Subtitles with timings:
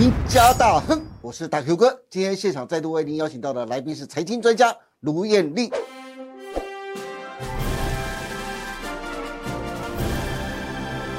[0.00, 2.02] 欢迎收看《赢家大亨》，我是大 Q 哥。
[2.08, 5.70] 今天现场再度为您邀请到的来宾是财经专家卢艳丽。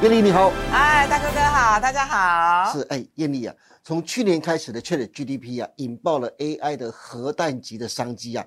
[0.01, 2.73] 艳丽你好，嗨，大哥哥好，大家好。
[2.73, 8.43] 是哎，艳丽啊，从去年开始的 Chat GDP 啊，引爆了 AI 的核弹级的商机啊。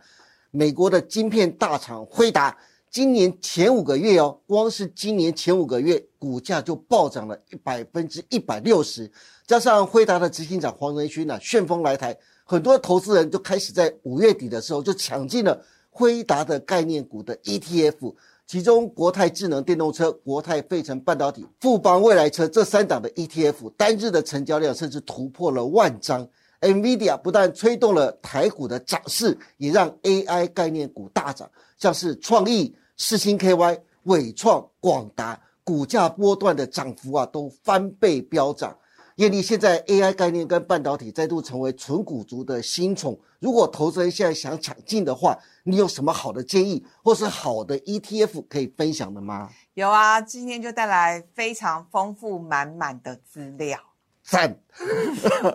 [0.51, 2.57] 美国的晶片大厂辉达，
[2.91, 9.09] 今年前五个月哦，光是今年前五个月股价就暴涨了一百分之一百六十。
[9.47, 18.15] 加上辉达的执行长黄仁勋呢，旋风来台，很多投资人就开始在五月底的时候就抢进了辉达的概念股的 ETF。
[18.47, 26.27] 其中，国泰智能电动车、国泰费城半导体、富邦未来车这三档的 ETF 单日的成交量甚至突破了万张。
[26.61, 38.75] NVIDIA 不但推动了台股的涨势，也让 AI 概念股大涨，像是创意、世星 KY、伟创、广达，股价波段的涨幅啊都翻倍飙涨。
[39.17, 43.17] 艳丽，现在 AI 概念跟半导体再度成为纯股族的新宠。
[43.39, 49.49] 如果投资人现在想抢进的话，你有什么好的建议，或是好的 ETF 可以分享的吗？
[49.75, 53.79] 有啊，今天就带来非常丰富满满的资料。
[54.25, 54.59] 赞！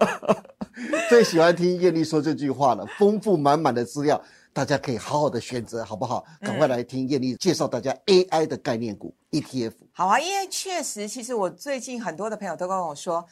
[1.10, 4.22] 最喜欢听艳丽说这句话了，丰富满满的资料，
[4.54, 6.24] 大家可以好好的选择，好不好？
[6.40, 9.74] 赶快来听艳丽介绍大家 AI 的概念股 ETF。
[9.92, 13.26] 好啊，因为确实，其实我最近很多的朋友都跟我说。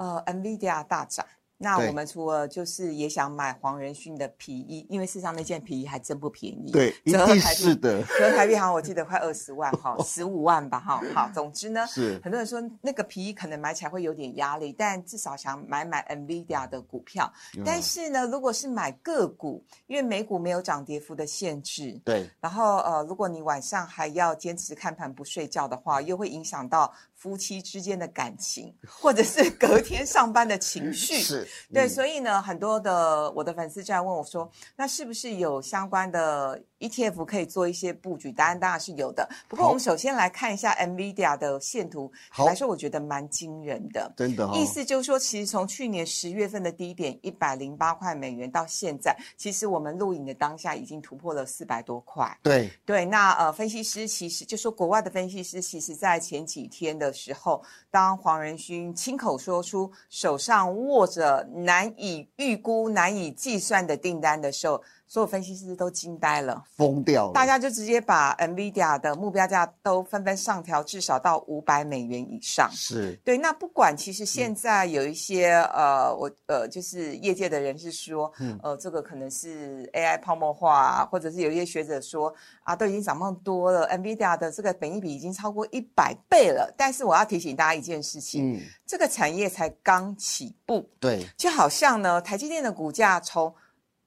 [0.00, 1.26] 呃，NVIDIA 大涨，
[1.58, 12.18] 那我们除了就是也想买黄仁勋的皮衣，因为事实上那件皮衣还真不便宜，对，一定是的，折台币好像我记得快二十万哈， 十五万吧哈，好，总之呢，是。
[12.24, 17.30] 很多人说那个皮衣可能买起来会有点压力，但至少想买买 NVIDIA 的股票，
[17.62, 26.90] 但是呢，如果是买个股，因为美股没有涨跌幅的限制，对，然后呃，如果你晚上还要坚持看盘不睡觉的话，又会影响到。
[27.20, 31.46] 夫妻之间的感情，或者是隔天上班的情绪，是。
[31.70, 38.32] 对，所以呢，很多的我的粉丝就在问我说，那是不是有相关的 ETF 可以做一些布局？
[38.32, 39.28] 答案当然是有的。
[39.46, 44.50] 不过我们首先来看一下 NVIDIA 的线图，来说我觉得蛮惊人的，真的。
[44.54, 52.36] 意思就是说，其实从去年十月份的低点一百零八块美元到现在，其实我们录影的当下已经突破了四百多块。
[52.42, 57.10] 对对，那呃，分析师其实就说国外的分析师，其实在前几天的。
[57.12, 64.82] 时候，当黄仁勋亲口说出手上握着难以预估、难以计算的订单的时候。
[65.10, 72.70] 所有分析师都惊呆了，疯掉，大家就直接把 Nvidia 的目标价都纷纷上调，至少到五百美元以上。
[72.70, 73.18] 是。
[73.24, 73.36] 对。
[73.36, 78.32] 那不管其实现在有一些呃，我呃，就是业界的人是说，
[78.62, 82.32] 呃，这个可能是 AI 泡沫化，或者是有一些学者说
[82.62, 86.72] 啊，都已经涨那么多了，Nvidia 的这个本益比已经超过一百倍了。
[86.78, 93.52] 但是我要提醒大家一件事情，嗯，这个产业才刚起步，对，就好像呢，台积电的股价从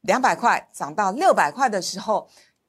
[0.04, 2.28] 两百块涨到六百块的时候，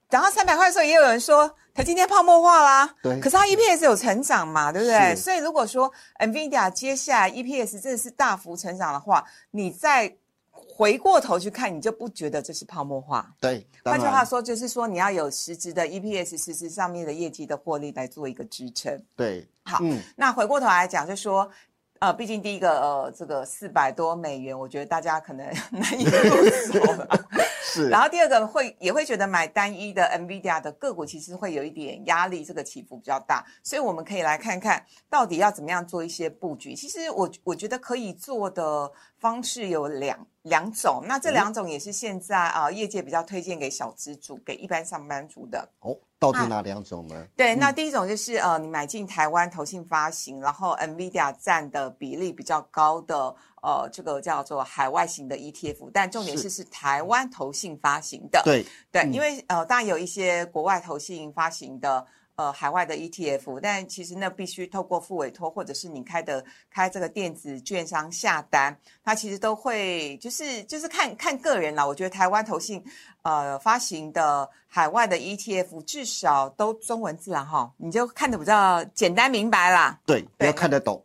[0.09, 2.95] 涨到三百块的时候，也有人说它今天泡沫化啦。
[3.03, 5.17] 对，可是它 EPS 有成长嘛，对不对？
[5.17, 10.17] 所以如果说 NVIDIA 接下来 EPS 真的是大幅成长的话，你再
[10.53, 13.34] 回过头去看，你就不觉得这是泡沫化。
[13.41, 19.03] 对，换句话说，就是说你要有实质的 EPS 实质上面的业绩的获利来做一个支撑。
[19.16, 19.81] 对，好，
[20.16, 21.51] 那回过头来讲，就说。
[22.00, 26.10] 呃，毕竟第一个呃，这个四百多美元，我觉得大家可能 难以入
[26.50, 27.06] 手。
[27.62, 27.88] 是。
[27.88, 33.44] 然后第二个会也会觉得买单一的 Nvidia 的个股，其实会有一点压力，这个起伏比较大。
[33.62, 36.75] 所以我们可以来看看到底要怎么样做一些布局。
[36.75, 38.91] 其实我我觉得可以做的
[39.24, 45.66] 方式有两两种，那这两种也是现在啊业界比较推荐给小资主、给一般上班族的。
[45.80, 45.96] 哦。
[46.18, 47.26] 到底哪两种呢？
[47.36, 58.41] 对，那第一种就是呃，你买进台湾投信发行，然后 NVIDIA 占的比例比较高的呃，这个叫做海外型的 ETF，但重点是是台湾投信发行的。
[58.42, 62.06] 对对，因为呃，当然有一些国外投信发行的。
[62.36, 71.86] 呃，海外的 ETF，但其实那必须透过付委托，或者是你开的开这个电子券商下单，它其实都会就是就是看看个人啦。
[71.86, 72.84] 我觉得台湾投信
[73.22, 79.97] 呃发行的海外的 ETF，至少都中文字啦哈，你就看得比较简单明白啦。
[80.04, 81.01] 对，要看得懂。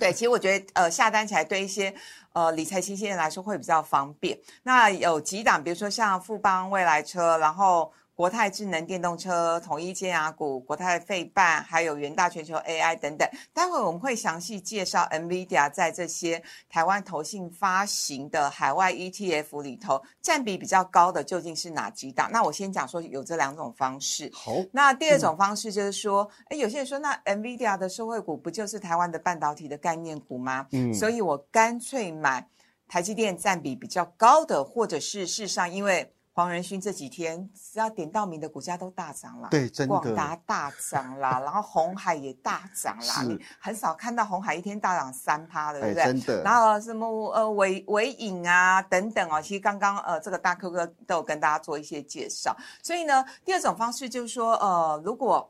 [0.00, 1.94] 对，其实我觉得呃下单起来对一些
[2.32, 4.38] 呃理财新鲜人来说会比较方便。
[4.62, 7.92] 那有几档，比如说像富邦未来车，然后。
[8.22, 13.28] 国泰智能电动车、统一尖牙股、国泰费半，还有元大全球 AI 等等。
[13.52, 22.30] 待会我们会详细介绍 NVIDIA 在这些台湾投信发行的海外 ETF 里头占比比较高的究竟是哪几档？
[22.30, 24.30] 那我先讲说有这两种方式。
[24.32, 30.68] 好，那第二种方式就是说，哎、有些人说，那 NVIDIA 的社会股不就是台湾的半导体的概念股吗？
[30.70, 32.46] 嗯所以我干脆买
[32.86, 46.04] 台积电占比比较高的，或者是事实上，因为黄仁勋这几天只要点到名的股价都大涨了，对真的广达大涨啦， 然后红海也大涨啦，是你很少看到红海一天大涨三趴的，对哎，不对？
[46.04, 55.48] 真的，然后什么呃伟伟影啊等等哦，其实刚刚呃这个大 Q 哥都有跟大家做一些介绍，所以呢，第二种方式就是说呃如果。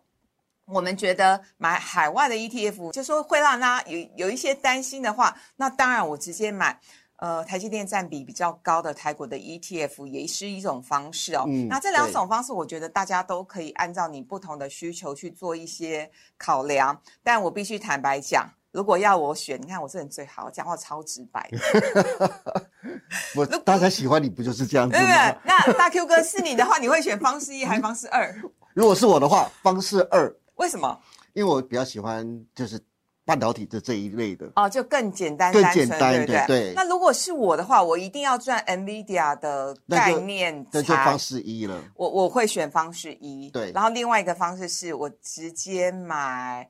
[0.67, 6.79] 我们觉得买海外的 ETF，就说会让大家有有一些担心的话，那当然我直接买。
[7.23, 11.45] 呃，台积电占比比较高的台股的 ETF 也是一种方式哦。
[11.47, 17.01] 嗯那这两对种方式，我觉得大家都可以按照你不同的需求去做一些考量。
[17.23, 22.67] 但我必须坦白讲，如果要我选，你看我这人最好，讲话超直白的，
[23.37, 25.37] 我大家喜欢你不就是这样子对不对吗？？
[25.45, 28.35] 那大 Q 哥是你的话，你会选方式一还是方式二？
[28.75, 30.99] 如果是我的话，方式二，为什么？
[31.35, 32.81] 因为我比较喜欢就是
[33.25, 34.51] 半导体的这一类的。
[34.57, 36.47] 哦，就更简单、更简单对不对？
[36.47, 41.83] 对对那如果是我的话，我一定要赚 NVIDIA 的概念才那就方式一了。
[41.95, 46.69] 我我会选方式一，对然后另外一个方式是我直接买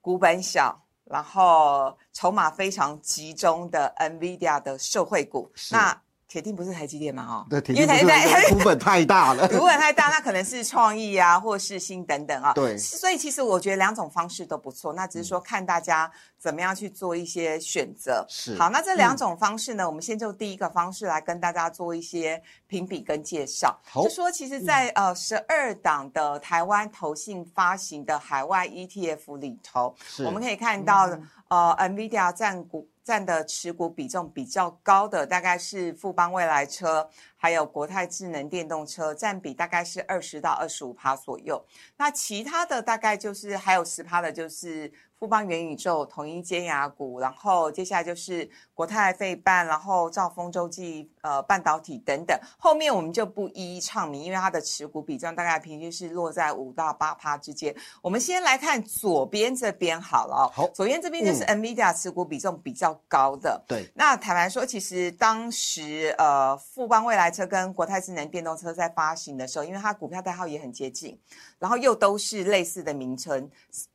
[0.00, 5.50] 股本小，然后筹码非常集中的 NVIDIA 的受惠股。
[5.70, 5.98] 那
[6.36, 7.46] 铁定不是台积电嘛？
[7.48, 9.48] 哦，因为台台是 股本太大了。
[9.48, 12.52] 股本太大，那可能是创意啊，或是新等等啊。
[12.52, 18.22] 对所以其实我觉得两种方式都不错，那只是说看大家怎么样去做一些选择。
[18.28, 23.74] 是好，那这两种方式呢，我们先就第一个方式来跟大家做一些评比跟介绍。
[23.94, 29.96] 就说其实在，呃十二档的台湾投信发行的海外 ETF 里头，
[30.26, 31.08] 我们可以看到，
[31.48, 37.08] 呃，NVIDIA 占股占的持股比重比较高的，大概是富邦未来车，
[37.46, 41.64] 还有国泰智能电动车，占比大概是二十到二十五趴左右。
[41.96, 52.36] 那其他的大概就是还有十趴的，就是富邦元宇宙、统一尖牙股，然后接下来就是国泰费半，然后兆丰洲际呃半导体等等。
[52.58, 57.74] 后面我们就不一一唱名，因为它的持股比重大概平均是落在五到八趴之间。
[58.02, 63.62] 我们先来看左边这边好了、哦，好左边这边就是 NVIDIA 持股比重比较高的。
[63.68, 71.20] 对，那坦白说，其实当时呃，富邦未来车跟国泰智能电动车在发行的时候，因为它股票代号也很接近，
[71.58, 73.50] 然后又都是类似的名称，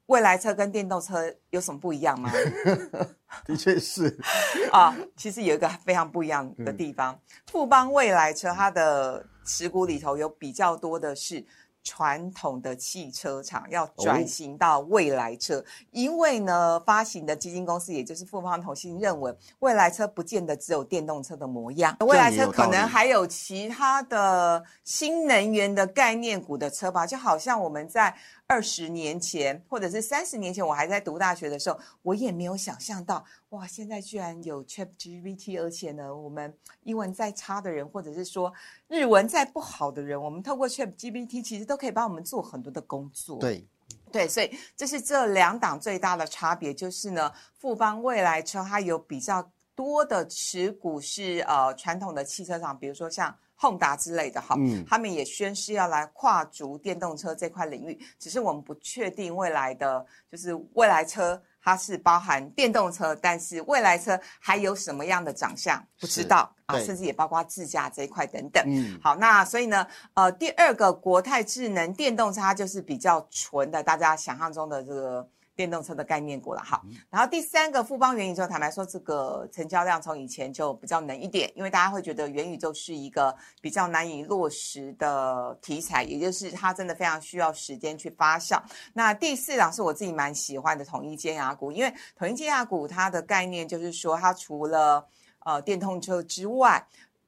[0.06, 2.32] 未来车跟电动车有什么不一样吗？
[3.48, 4.16] 的确是。
[4.72, 11.44] 啊，其实有一个非常不一样的地方，富邦未来车它的持股里头有比较多的是。
[11.84, 28.16] 传统的汽车厂要转型到未来车，因为呢，发行的基金公司也就是富邦投信认为，未来车不见得只有电动车的模样，未来车可能还有其他的新能源的概念股的车吧，就好像我们在
[28.52, 36.54] 二十年前或者是三十年前，我还在读大学的时候，我也没有想象到，哇，现在居然有 ChatGPT，而且呢，我们
[36.84, 38.52] 英文再差的人，或者是说
[38.90, 43.40] 日文再不好的人，我们透过 ChatGPT 其实都可以帮我们做很多的工作。
[43.40, 43.66] 对，
[44.12, 53.34] 对，所以这是这两档最大的差别，就是呢，富邦未来车它有比较多的持股是呃传统的汽车厂，比如说像。
[53.62, 54.84] 宏达之类的哈，嗯。
[54.90, 68.64] 他们也宣誓要来跨足电动车这块领域，只是我们不确定未来的就是未来车它是包含电动车，但是未来车还有什么样的长相不知道啊，甚至也包括自驾这一块等等。
[68.66, 75.30] 嗯，好，那所以呢，呃，第二个国泰智能电动车它就是比较纯的，大家想象中的这个
[75.62, 76.62] 电动车的概念股了。
[76.64, 88.60] 哈，然后第三个富邦元宇宙，坦白说，这个成交量从以前就比较冷一点，因为大家会觉得元宇宙是一个比较难以落实的题材，也就是它真的非常需要时间去发酵。
[88.92, 95.06] 那第四档是我自己蛮喜欢的统一尖牙股，因为统一尖牙股它的概念就是说，它除了
[95.46, 96.84] 呃电动车之外，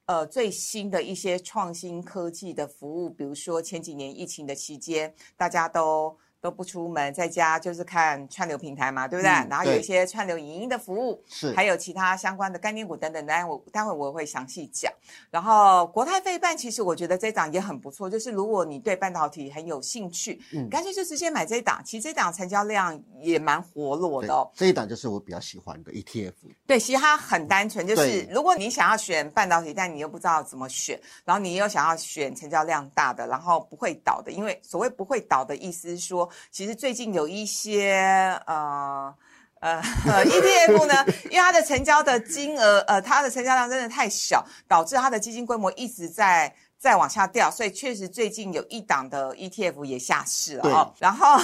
[0.06, 9.30] 呃最新的一些创新科技的服务，比如说前几年疫情的期间，大家都都不出门，在家就是看串流平台嘛，对不对？
[9.30, 14.92] 嗯然后有一些串流影音的服务，是还有其他相关的概念股等等，待会我待会我会详细讲。
[15.30, 21.80] 然后国泰费半，其实我觉得这档也很不错，就是如果你对半导体很有兴趣，嗯干脆就直接买这一档。
[21.82, 24.50] 其实这档成交量也蛮活络的哦。
[24.54, 26.34] 这一档就是我比较喜欢的 E ETF。
[26.66, 39.14] 对，其实它很单纯，就是如果你想要选半导体，但你又不知道怎么选，然后你又想要选成交量大的，然后不会倒的，因为所谓不会倒的意思是说，其实最近有一些呃。
[39.60, 50.92] 呃呃，ETF 呢，因为它的成交的金额，呃，它的成交量真的太小，导致它的基金规模一直在在往下掉，所以确实最近有一档的 ETF 也下市了哦。
[50.98, 51.38] 然后，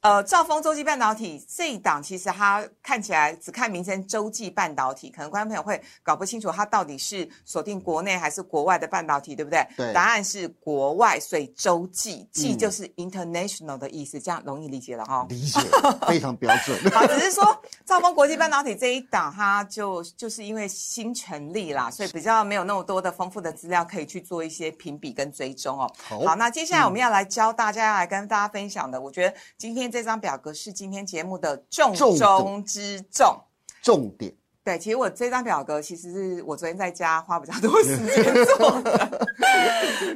[0.00, 9.66] 呃，兆丰洲际半导体这一档，其实它看起来只看名称洲际半导体，可能观众朋友会搞不清楚它到底是锁定国内还是国外的半导体，对不对？
[9.76, 15.60] 对答案是国外，所以洲际，际嗯就是 international 的意思，这样容易理解了哈、理解
[16.06, 16.78] 非常标准。
[16.92, 25.90] 好，只是说兆丰国际半导体这一档，它就就是因为新成立啦，所以比较没有那么多的丰富的资料可以去做一些评比跟追踪哦。
[26.02, 33.40] 好那接下来我们要来教大家，要来跟大家分享的，我觉得今天这张表格是今天节目的重重中之重。
[33.80, 34.34] 重点
[34.64, 39.28] 对，其实我这张表格其实是我昨天在家花比较多时间做的。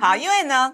[0.01, 0.71] 好，因为呢，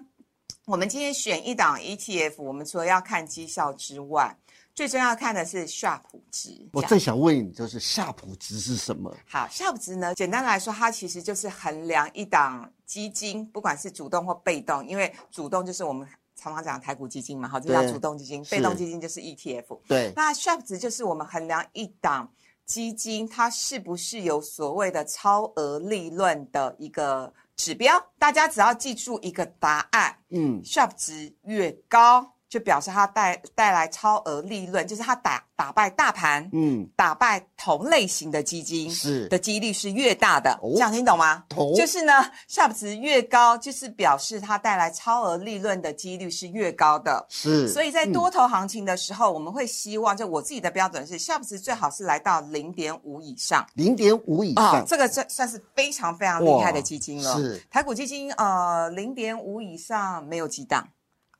[0.66, 4.36] 我们今天选一档 ETF，我们除了要看绩效之外，
[4.74, 6.00] 最重要看的是 Sharp
[6.32, 6.68] 值。
[6.72, 9.14] 我最想问你，就是夏普值是什么？
[9.28, 16.06] 好，Sharp 值呢，简单来说，它其实就是衡量一档基金，不管是主动或被动，因为主动就是我们
[16.40, 19.78] 常常讲的台股基金嘛，好，这叫对主动基金；被动基金就是 ETF。
[19.86, 22.32] 对，那 Sharp 值就是我们衡量一档
[22.64, 28.10] 基金它是不是有所谓的超额利润的一个指标。
[28.18, 36.46] 大家只要记住一个答案嗯，，Sharp 值越高，就表示它带带来超额利润，就是它打打败大盘。
[36.52, 41.44] 嗯，打败同类型的基金是的几率是越大的，哦这样听懂吗？
[41.56, 42.12] 哦就是呢
[42.48, 47.24] ，Sharp 值越高，就是表示它带来超额利润的几率是越高的。
[47.28, 53.64] 是，所以在嗯多头行情的时候，我们会希望，就我自己的标准是，Sharp 值最好是来到零点五以上。
[53.74, 57.36] 零点五以上，这个算算是非常非常厉害的基金了。
[57.36, 60.88] 是台股基金，呃，零点五以上没有几档。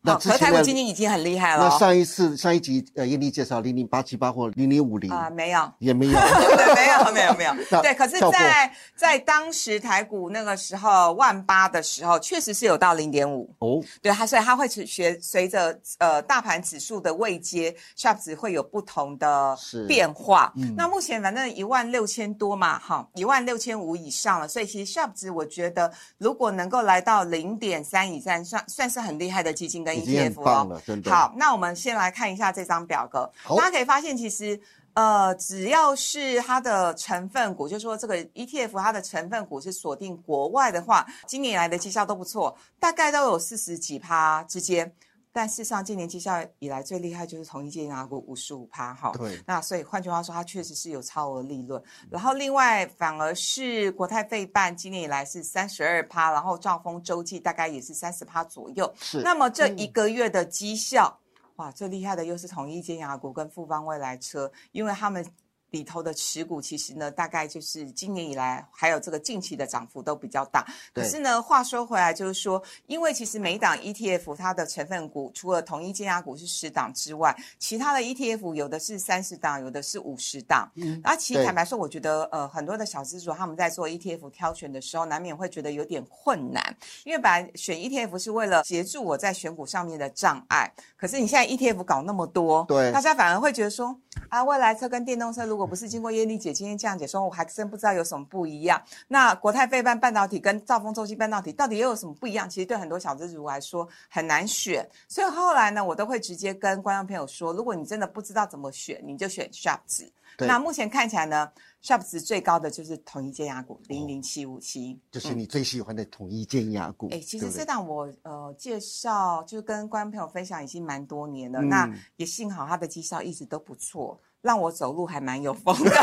[0.03, 1.69] 那好可是台股基金已经很厉害了哦。
[1.71, 5.71] 那上一次上一集呃，艳丽介绍零零八七八或零零五零啊、没有。
[5.79, 7.53] 也没有， 对，没有，没有，没有。
[7.83, 13.49] 对，可是在，在当时台股那个时候万八的时候，确实是有到零点五。
[13.59, 20.53] 哦，对它，所以它会随随随着呃大盘指数的位阶，Sharp 值会有不同的变化。
[20.57, 30.81] 嗯那目前反正一万六千多嘛，哈，一万六千五以上了，所以其实 Sharp 值我觉得如果能够来到零点三以上，算算是很厉害的基金跟 ETF 棒了。
[30.87, 31.11] 真的。
[31.11, 34.61] 好，那我们先来看一下这张表格，大家可以发现其实。
[34.93, 44.93] 呃，只要是它的成分股，就是说这个 ETF 它的成分股是锁定国外的话，今年以来的绩效都不错，大概都有四十几趴之间。
[45.33, 49.13] 但事实上，今年绩效以来最厉害就是同一件拿股五十五趴哈。
[49.17, 51.83] 对，那所以换句话说，它确实是有超额利润。
[52.11, 58.93] 然后另外反而是国泰费办今年以来是三十二趴，然后兆丰洲际大概也是三十趴左右。
[58.99, 59.23] 是。
[59.23, 61.19] 那么这一个月的绩效，
[61.57, 65.25] 哇，最厉害的又是统一尖牙股跟富邦未来车，因为他们。
[65.71, 70.67] 里头的持股其实呢，大概就是今年以来还有这个近期的涨幅都比较大。
[70.93, 80.71] 可是呢，话说回来，就是说，因为其实每一档 ETF 它的成分股，除了统一尖牙股是十档之外，其他的 ETF 有的是三十档，有的是五十档。
[80.75, 93.97] 嗯那其实坦白说，我觉得呃很多的小资主他们在做 ETF 挑选的时候，难免会觉得有点困难，因为本来选 ETF 是为了协助我在选股上面的障碍，可是你现在 ETF 搞那么多，对大家反而会觉得说
[94.29, 98.83] 啊，未来车跟电动车如果不是经过叶丽姐今天这样解说，我还真不知道有什么不一样。
[99.09, 102.49] 那国泰费半半导体跟兆丰洲际半导体到底又有什么不一样？
[102.49, 110.11] 其实对很多小资族来说很难选，所以后来呢，我都会直接跟观众朋友说，如果你真的不知道怎么选，你就选 Sharp 值。
[110.39, 111.51] 那目前看起来呢
[111.83, 114.99] ，Sharp 值最高的就是统一建压股零零七五七。
[115.11, 117.11] 就是你最喜欢的统一建压股。
[117.11, 121.61] 哎、其实这档我呃介绍，就是跟观众朋友分享已经蛮多年了。
[121.61, 125.91] 嗯那也幸好它的绩效一直都不错，让我走路还蛮有风的。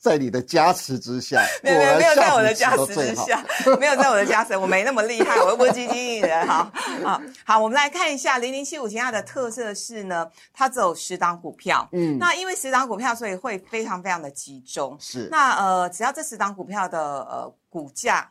[0.00, 3.44] 在你的加持之下， 没有没有没有在我的加持之下，
[3.78, 6.46] 没有在我的加持，我没那么厉害，我又不是基金经理人。
[6.46, 6.72] 哈。
[7.04, 11.86] 啊好，我们来看一下零零七五它的特色是呢，它只有十档股票。
[11.92, 14.96] 嗯那因为十档股票，所以会非常非常的集中。
[14.98, 18.30] 是那呃，只要这十档股票的呃股价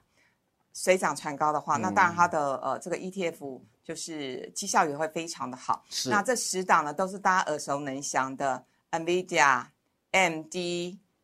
[0.74, 5.84] 水涨船高的话，那当然它的呃这个 ETF 就是绩效也会非常的好。
[5.90, 9.66] 是那这十档呢，都是大家耳熟能详的，NVIDIA、
[10.12, 10.54] AMD、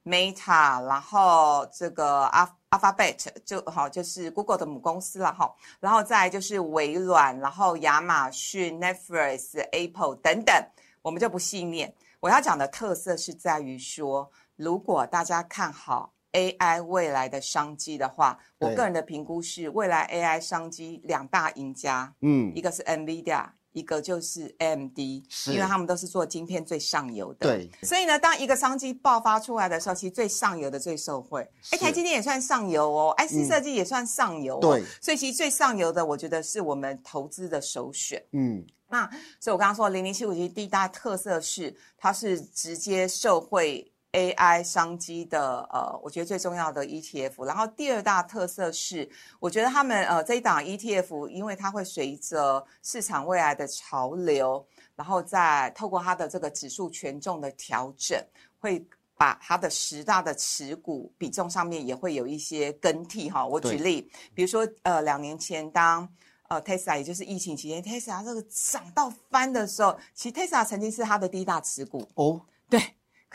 [0.04, 10.68] Meta，然后这个 Alph Alphabet 就好，就是 Google 的母公司了哈，然后再来就是微软，然后亚马逊、Netflix、Apple 等等，
[11.04, 11.94] 我们就不细念。
[12.20, 18.76] 我要讲的特色是在于说，如果大家看好 AI 未来的商机的话，我对。
[18.76, 22.52] 个人的评估是，未来 AI 商机两大赢家，嗯。
[22.54, 25.00] 一，个是 NVIDIA，一个就是 AMD，
[25.30, 25.54] 是。
[25.54, 27.48] 因为他们都是做晶片最上游的。
[27.48, 31.48] 对，所以呢，当一个商机爆发出来的时候，其实最上游的最受惠。
[31.72, 34.62] 哎，台积电也算上游哦，IC 设计也算上游、哦。
[34.62, 38.22] 对，所以其实最上游的，我觉得是我们投资的首选。
[38.34, 47.46] 嗯，那所以我刚刚说零零七五七第一大特色是它是直接受惠 AI 商机的呃，我觉得最重要的 ETF。
[47.46, 49.08] 然后第二大特色是，
[49.40, 58.18] 我觉得他们呃这一档 ETF，因为它会随着市场未来的潮流，然后再透过它的这个指数权重的调整，
[58.60, 58.84] 会。
[59.18, 63.48] 把它的十大的持股比重上面也会有一些更替哈。
[63.48, 66.06] 我举例，比如说呃两年前当
[66.50, 72.78] 呃 Tesla 也就是疫情期间，Tesla 这个涨到翻的时候，其实 Tesla 曾经是它的第一大持股，哦，对。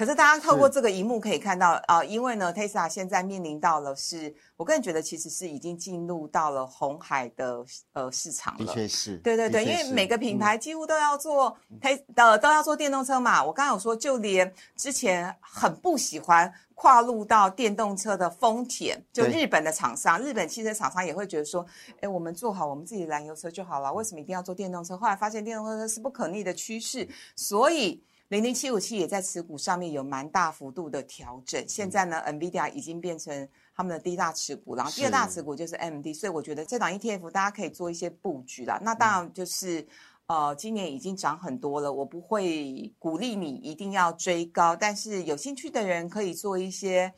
[0.01, 8.73] 可是大家透过是这个荧幕可以看到啊、因为呢，Tesla 现在面临到了是，我个人觉得其实是已经进入到了红海的呃市场的了。
[8.73, 13.45] 确是，对对对，因为每个品牌嗯几乎都要做推呃都要做电动车嘛。
[13.45, 21.67] 我刚刚有说，就连之前很不喜欢跨入到电动车的丰田，就日本的厂商，日本汽车厂商也会觉得说，
[22.01, 24.97] 哎，我们做好我们自己的燃油车就好了，为什么一定要做电动车？
[24.97, 28.03] 后来发现电动车是不可逆的趋势，所以。
[28.31, 38.81] 零零七五七也在持股上面有蛮大幅度的调整，现在呢，NVIDIA 已经变成他们的第一大持股，然后第二大持股就是 AMD，所以我觉得这档 ETF 大家可以做一些布局啦。
[38.83, 39.87] 那当然就是。
[40.31, 47.13] 呃，今年已经涨很多了，我不会鼓励你一定要追高，但是有兴趣的人可以做一些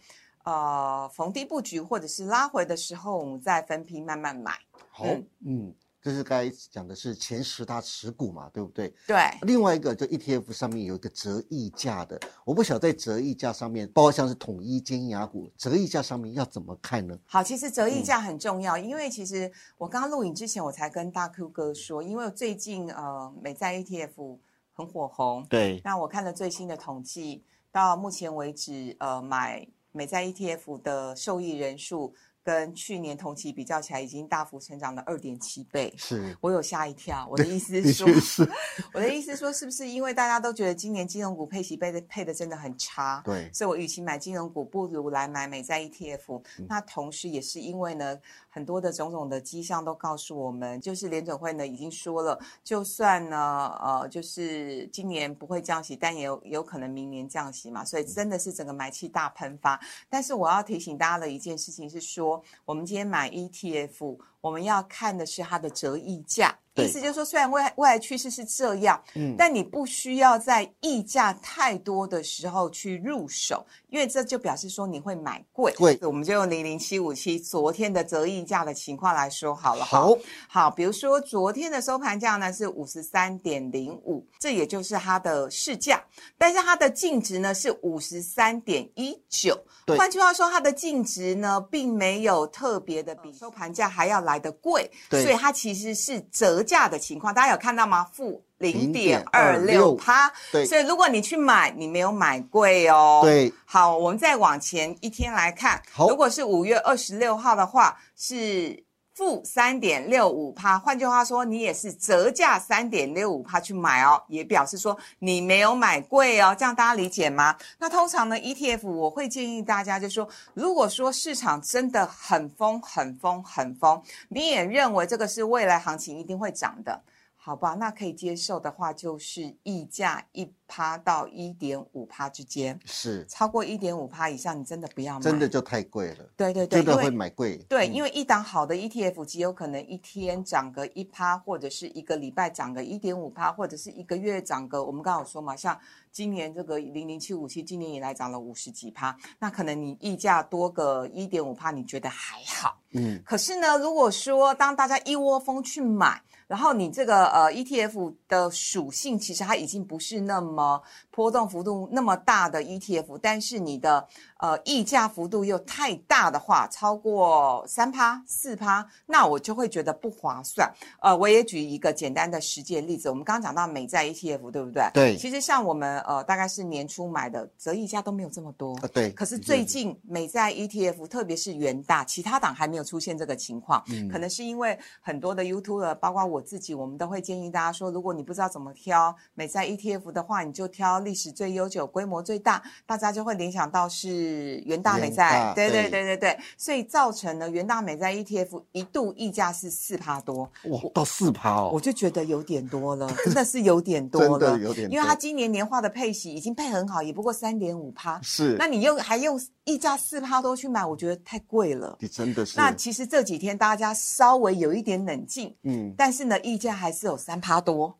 [0.45, 4.53] 呃逢低布局，或者是拉回的时候，我们再分批慢慢买。
[4.89, 8.93] 好嗯，嗯，这是刚才讲的是前十大持股嘛，对不对？
[9.07, 17.17] 对，另外一个就 ETF 上面有一个折溢价的，我不晓得在折溢价上面，包括像是统一、尖牙股，折溢价上面要怎么看呢？
[17.27, 24.39] 好，其实折溢嗯价很重要，因为其实我刚刚录影之前，我才跟大 Q 哥说，因为最近呃美债 ETF
[24.73, 32.13] 很火红，对，那我看了最新的统计，到目前为止，呃，买美债 ETF 的受益人数
[32.45, 35.93] 跟去年同期比较起来，已经大幅成长了二点七倍。
[35.97, 38.49] 是，我有吓一跳，我的意思是说，是，
[38.93, 43.23] 我的意思是说，是不是因为大家都觉得今年金融股配息配的配的真的很差？
[43.25, 46.43] 对，所以我与其买金融股，不如来买美债 ETF。
[46.69, 53.37] 那嗯同时也是因为呢，很多的种种的迹象都告诉我们，就是联准会呢已经说了，就算呢
[53.81, 59.81] 呃就是今年不会降息，但也有有可能明年降息嘛，所以真的是整个买气大喷发。
[60.11, 62.32] 但是我要提醒大家的一件事情是说，
[62.65, 66.59] 我们今天买 ETF，我们要看的是它的折溢价。
[66.75, 66.87] 对。
[66.87, 75.73] 意思就是说，虽然未来未来趋势是这样，嗯，但你不需要在溢价太多的时候去入手，因为这就表示说你会买贵。
[75.77, 75.99] 贵。
[76.03, 79.85] 我们就用零零七五七昨天的折溢价的情况来说好了。
[79.85, 80.01] 哈。
[80.01, 86.03] 好，好，比如说昨天的收盘价呢是五十三点零五，这也就是它的市价，
[86.39, 89.59] 但是它的净值呢是五十三点一九。
[89.85, 89.97] 对。
[89.99, 95.23] 换句话说，它的净值呢并没有特别的比收盘价还要来得贵，对。
[95.23, 97.35] 所以它其实是折价的情况。
[97.35, 98.07] 大家有看到吗？
[98.13, 100.33] 负零点二六趴。
[100.51, 103.21] 对所以如果你去买，你没有买贵哦。。
[103.23, 110.79] 对，好，我们再往前一天来看，如果是五月二十六号的话，是负三点六五帕。
[110.79, 117.57] 换句话说，你也是折价三点六五帕去买哦，也表示说你没有买贵哦，这样大家理解吗？
[117.79, 127.01] 那通常呢，ETF 我会建议大家就说，如果说市场真的很疯、很疯、很疯，你也认为这个是未来行情一定会涨的。
[127.45, 135.21] 好吧，那可以接受的话，就是溢价一趴到一点五趴之间，是，超过一点五趴以上，你真的不要买。
[135.21, 137.57] 真的就太贵了，对对对，真的会买贵。
[137.69, 145.77] 对，嗯因为一档好的 ETF 极有可能一天涨个一趴，或者是一个礼拜涨个一点五趴，或者是一个月涨个，我们刚刚有说嘛，像
[146.13, 152.79] 今年这个零零七五七，今年以来涨了五十几趴，那可能你溢价多个一点五趴，你觉得还好。
[152.93, 164.07] 嗯，可是呢，如果说当大家一窝蜂去买，然后你这个呃 ETF 的属性其实它已经不是那么波动幅度那么大的 ETF，但是你的
[164.39, 170.71] 呃溢价幅度又太大的话，超过三趴四趴，那我就会觉得不划算。
[171.01, 174.91] 呃，我也举一个简单的实际例子，我们刚刚讲到美债 ETF，对不对？
[174.93, 178.75] 对其实像我们呃大概是年初买的，折溢价都没有这么多。
[178.77, 179.11] 啊，对。
[179.13, 196.03] 可是最近美债 ETF，特别是元大，其他党还没有出现这个情况，嗯可能是因为很多的 YouTube，包括我自己，我们都会建议大家说，如果你不知道怎么挑美债 ETF 的话，你就挑历史最悠久、规模最大，大家就会联想到是元大美元债，对对对。
[196.03, 204.93] 对对对，所以造成了元大美债 ETF 一度溢价是四趴多，哇，到四趴哦，我就觉得有点多了， 真的是有点多了，真的有点多。
[204.93, 211.97] 因为它今年年化的配息已经配很好，也不过三点五趴，是，那你用还用溢价四趴多去买，我觉得太贵了。
[212.01, 217.97] 你真的是，那其实这几天大家稍微有一点冷静，嗯，但是呢，溢价还是有三趴多，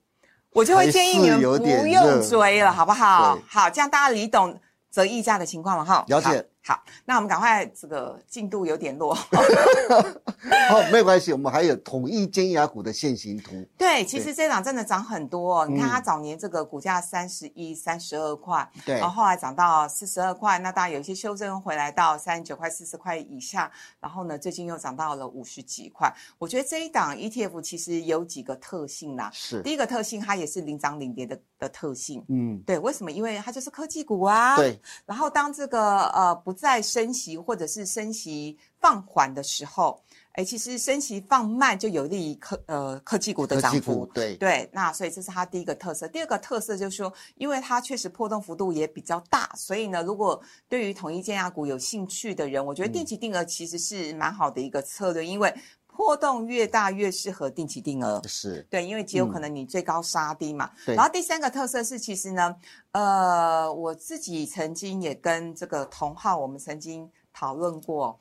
[0.53, 3.39] 我就会建议你们不用追了，好不好？
[3.47, 4.59] 好，这样大家理懂
[4.91, 6.05] 折溢价的情况了哈。
[6.09, 6.83] 了解好。
[7.05, 9.15] 那我们赶快，这个进度有点落。
[10.69, 15.67] 好，没有关系，我们还有统一尖牙股的现形图，对，其实这档真的涨很多、哦。
[15.67, 23.71] 你看嗯它早年这个股价三十一、三十二块，对然后后来涨到四十二块，那当然有一些修正回来到三十九块、四十块以下，
[24.01, 26.13] 然后呢，最近又涨到了五十几块。
[26.39, 29.31] 我觉得这一档 ETF 其实有几个特性啦。
[29.33, 32.25] 是第，一个特性，它也是领涨领跌的的特性。
[32.29, 33.13] 嗯，对，为什么？
[33.13, 34.57] 因为它就是科技股啊。。
[34.57, 44.05] 对，然后当这个呃不再升息或者是升息放缓的时候，哎，其实升息放慢就有利于科呃科技股的涨幅。
[44.13, 46.09] 对，对，那所以这是它第一个特色。
[46.09, 55.55] 第二个特色就是说，因为它确实波动幅度也比较大，所以呢，如果对于统一建压股有兴趣的人，我觉得嗯定期定额其实是蛮好的一个策略，因为
[55.95, 58.21] 波动越大越适合定期定额。
[58.27, 60.71] 是，对，因为极有可能你最高杀低嘛。
[60.87, 62.57] 然后第三个特色是，其实呢，
[62.91, 68.19] 呃，我自己曾经也跟这个同号，我们曾经讨论过，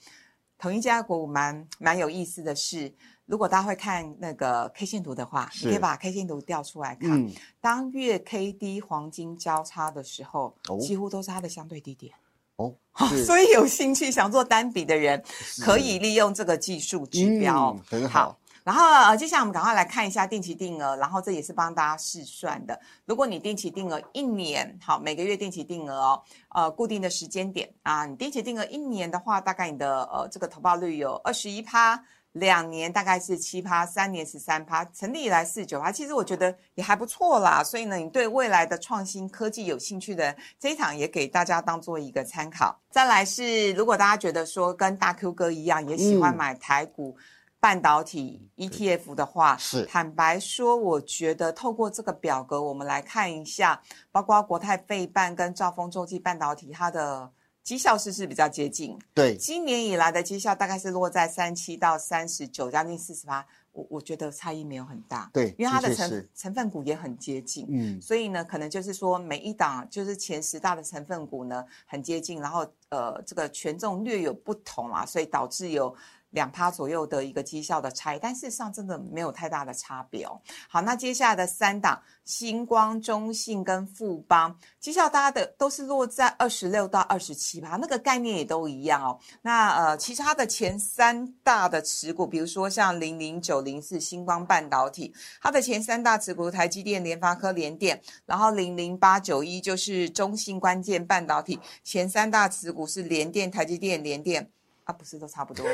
[0.60, 2.94] 同一家股蛮蛮有意思的是，
[3.26, 7.10] 如果大家会看那个 K 线图的话，你可以把 K 线图调出来看。
[7.10, 12.14] 嗯，当月 K D 黄金交叉的时候，哦几乎都是它的相对低点。
[12.62, 15.24] 哦， 所以有兴趣想做单笔的人，
[15.62, 22.80] 可以利用这个技术指标，嗯很好然后呃，接下来我们赶快来看一下定期定额，然后这也是帮大家试算的。
[23.06, 32.00] 如果你定期定额一年，好，每个月定期定额哦，呃，固定的时间点啊，你定期定额一年的话，大概你的呃这个投报率有二十一趴。
[32.34, 37.64] 两年大概是七趴，三年十三趴，成立以来四九趴，其实我觉得也还不错啦。
[37.64, 42.80] 所以呢，你对未来的创新科技有兴趣的这一场也给大家当做一个参考。
[42.90, 47.18] 再来是，如果大家觉得说跟大 Q 哥一样，也喜欢嗯买台股。
[47.60, 53.80] 半导体 ETF 的话，是坦白说，我觉得透过这个表格，我们来看一下，
[54.12, 57.32] 包括国泰费半跟兆丰洲际半导体，它的
[57.64, 58.98] 绩效是不是比较接近？
[59.14, 63.46] 对，今年以来的绩效大概是落在三七到三十九，将近四十八。
[63.74, 75.96] 我我觉得差异没有很大，对因为它的成成分股也很接近，嗯，所以呢，可能就是说每一档就是前十大的成分股呢很接近，然后呃这个权重略有不同啊，所以导致有
[76.32, 80.42] 两趴左右的一个绩效的差异，但事实上真的没有太大的差别哦。
[80.68, 89.20] 好，那接下来的三档星光、中信跟富邦绩效，大家的都是落在二十六到二十七趴，那个概念也都一样哦。
[89.42, 104.50] 那呃，其实它的前三大的持股，比如说像零零九零四星光半导体，它的前三大持股台积电、联发科、联电，然后零零八九一就是中信关键半导体，前三大持股是联电、台积电、联电。
[104.92, 105.66] 啊，不是都差不多，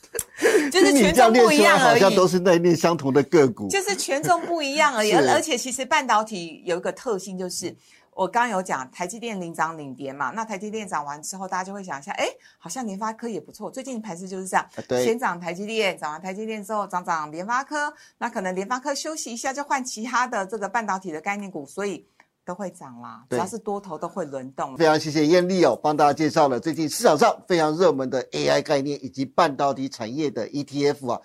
[0.72, 2.16] 就是权重不一样而好像已。
[2.16, 5.12] 都是在念相同的个股，就是权重不一样而已。
[5.14, 7.74] 而而且其实半导体有一个特性，就是
[8.14, 12.26] 我刚刚有讲台积电领涨领跌嘛，那台积电涨完之后，大家就会想一下，哎，
[12.58, 13.70] 好像联发科也不错。
[13.70, 22.06] 最近盘势就是这样，啊先涨台积电，涨完台积电之后涨涨联发科，那可能联发科休息一下就换其他的这个半导体的概念股，所以
[22.44, 23.24] 都会涨啦。
[23.30, 24.76] 只对要是多头都会轮动。
[24.76, 31.20] 非常谢谢艳丽哦，帮大家介绍了最近市场上非常热门的 AI 概念以及半导体产业的 ETF 啊。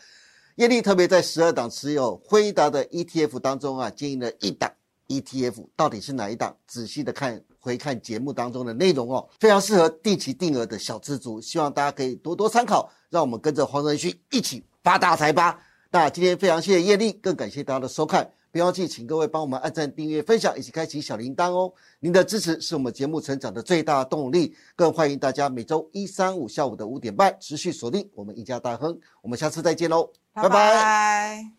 [0.55, 4.69] 艳丽特别在十二档持有辉达的 ETF 当中啊，建议了一档
[5.07, 6.55] ETF，到底是哪一档？
[6.67, 15.59] 仔细的看回看节目当中的内容哦，非常适合定期定额的小资族，希望大家可以多多参考，让我们跟着黄仁勋一起发大财吧。
[15.91, 18.29] 那今天非常谢谢艳丽，更感谢大家的收看。
[18.51, 21.71] 别忘记，请各位帮我们按赞、订阅、分享，以及开启小铃铛哦。
[21.99, 24.55] 您的支持是我们节目成长的最大动力。
[24.75, 28.97] 更欢迎大家每周一、三、五下午的五点半持续锁定我们一家大亨。
[29.21, 31.58] 我们下次再见喽，拜拜拜拜